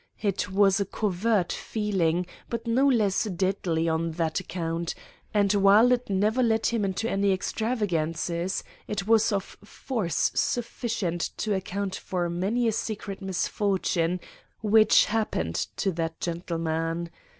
[0.23, 4.95] It was a covert feeling, but no less deadly on that account;
[5.31, 11.53] and while it never led him into any extravagances, it was of force sufficient to
[11.53, 14.19] account for many a secret misfortune
[14.63, 17.11] which happened to that gentleman.